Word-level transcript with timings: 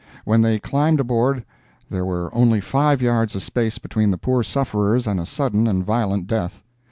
When 0.25 0.41
they 0.41 0.57
climbed 0.57 0.99
aboard 0.99 1.45
there 1.91 2.03
were 2.03 2.33
only 2.33 2.59
five 2.59 3.03
yards 3.03 3.35
of 3.35 3.43
space 3.43 3.77
between 3.77 4.09
the 4.09 4.17
poor 4.17 4.41
sufferers 4.41 5.05
and 5.05 5.19
a 5.19 5.27
sudden 5.27 5.67
and 5.67 5.85
violent 5.85 6.25
death. 6.25 6.63